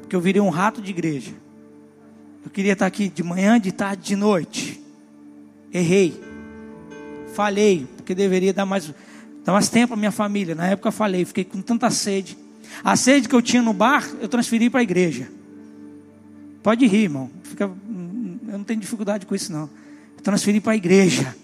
[0.00, 1.34] Porque eu virei um rato de igreja.
[2.44, 4.82] Eu queria estar aqui de manhã, de tarde, de noite.
[5.72, 6.20] Errei.
[7.32, 8.92] Falhei, porque deveria dar mais,
[9.44, 10.56] dar mais tempo à minha família.
[10.56, 12.44] Na época falei, fiquei com tanta sede.
[12.82, 15.28] A sede que eu tinha no bar, eu transferi para a igreja.
[16.62, 17.30] Pode rir, irmão.
[17.42, 19.70] Fica, eu não tenho dificuldade com isso, não.
[20.16, 21.34] Eu transferi para a igreja.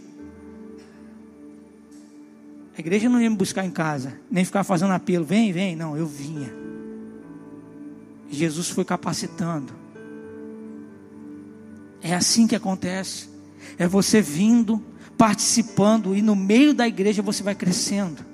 [2.77, 5.77] A igreja não ia me buscar em casa, nem ficar fazendo apelo, vem, vem.
[5.77, 6.53] Não, eu vinha.
[8.31, 9.73] Jesus foi capacitando.
[12.01, 13.29] É assim que acontece.
[13.79, 14.83] É você vindo,
[15.16, 18.32] participando, e no meio da igreja você vai crescendo.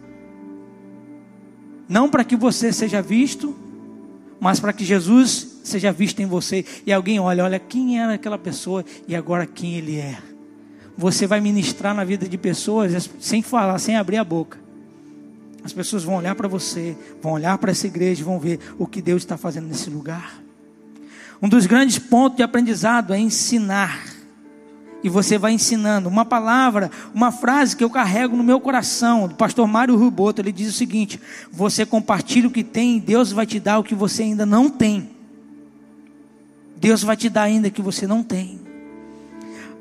[1.89, 3.57] Não para que você seja visto,
[4.39, 6.64] mas para que Jesus seja visto em você.
[6.86, 10.18] E alguém olha, olha quem era aquela pessoa e agora quem ele é.
[10.97, 14.59] Você vai ministrar na vida de pessoas sem falar, sem abrir a boca.
[15.64, 19.01] As pessoas vão olhar para você, vão olhar para essa igreja, vão ver o que
[19.01, 20.41] Deus está fazendo nesse lugar.
[21.41, 24.17] Um dos grandes pontos de aprendizado é ensinar
[25.03, 26.09] e você vai ensinando.
[26.09, 30.53] Uma palavra, uma frase que eu carrego no meu coração, do pastor Mário Ruboto, ele
[30.53, 31.20] diz o seguinte:
[31.53, 35.11] Você compartilha o que tem Deus vai te dar o que você ainda não tem.
[36.76, 38.61] Deus vai te dar ainda o que você não tem.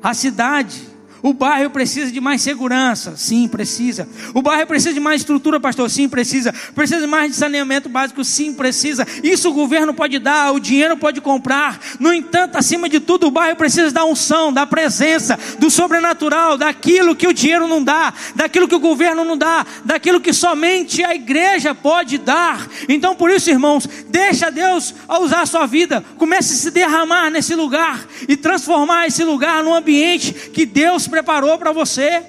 [0.02, 0.82] A cidade
[1.22, 3.16] o bairro precisa de mais segurança?
[3.16, 4.08] Sim, precisa.
[4.32, 5.90] O bairro precisa de mais estrutura, pastor?
[5.90, 6.52] Sim, precisa.
[6.74, 8.22] Precisa de mais de saneamento básico?
[8.24, 9.06] Sim, precisa.
[9.22, 11.80] Isso o governo pode dar, o dinheiro pode comprar.
[11.98, 17.16] No entanto, acima de tudo, o bairro precisa da unção, da presença, do sobrenatural, daquilo
[17.16, 21.14] que o dinheiro não dá, daquilo que o governo não dá, daquilo que somente a
[21.14, 22.68] igreja pode dar.
[22.88, 26.04] Então, por isso, irmãos, deixa Deus usar a sua vida.
[26.16, 31.58] Comece a se derramar nesse lugar e transformar esse lugar num ambiente que Deus preparou
[31.58, 32.24] para você,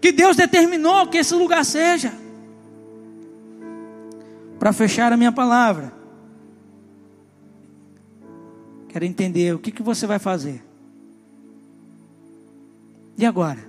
[0.00, 2.12] que Deus determinou que esse lugar seja.
[4.58, 5.92] Para fechar a minha palavra,
[8.88, 10.62] quero entender o que, que você vai fazer.
[13.18, 13.66] E agora?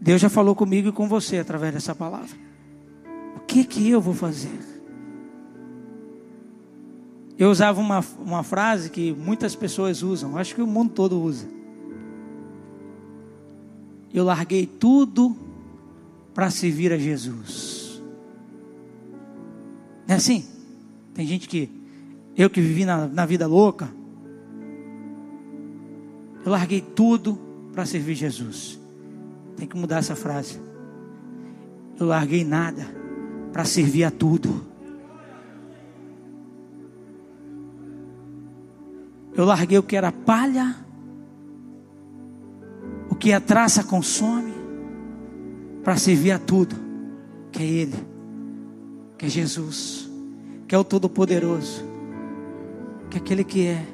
[0.00, 2.36] Deus já falou comigo e com você através dessa palavra.
[3.36, 4.58] O que que eu vou fazer?
[7.38, 11.57] Eu usava uma, uma frase que muitas pessoas usam, acho que o mundo todo usa.
[14.12, 15.36] Eu larguei tudo
[16.34, 18.00] para servir a Jesus.
[20.06, 20.46] Não é assim?
[21.14, 21.68] Tem gente que,
[22.36, 23.90] eu que vivi na, na vida louca,
[26.44, 27.38] eu larguei tudo
[27.72, 28.78] para servir Jesus.
[29.56, 30.58] Tem que mudar essa frase.
[31.98, 32.86] Eu larguei nada
[33.52, 34.64] para servir a tudo.
[39.34, 40.76] Eu larguei o que era palha,
[43.28, 44.54] que a traça consome,
[45.84, 46.74] para servir a tudo,
[47.52, 47.96] que é Ele,
[49.18, 50.08] que é Jesus,
[50.66, 51.84] que é o Todo-Poderoso,
[53.10, 53.84] que é aquele que é,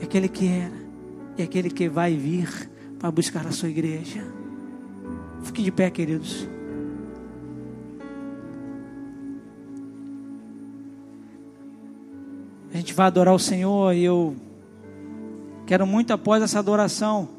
[0.00, 0.76] é aquele que era,
[1.36, 2.70] e é aquele que vai vir
[3.00, 4.24] para buscar a sua igreja.
[5.42, 6.48] Fique de pé, queridos.
[12.72, 14.36] A gente vai adorar o Senhor e eu
[15.66, 17.34] quero muito após essa adoração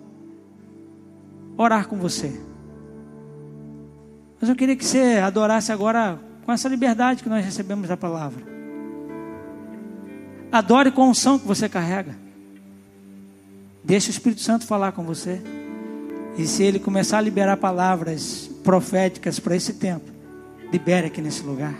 [1.58, 2.40] orar com você.
[4.40, 8.42] Mas eu queria que você adorasse agora com essa liberdade que nós recebemos da palavra.
[10.52, 12.16] Adore com a unção que você carrega.
[13.84, 15.42] Deixe o Espírito Santo falar com você.
[16.38, 20.06] E se ele começar a liberar palavras proféticas para esse tempo,
[20.72, 21.74] libere aqui nesse lugar.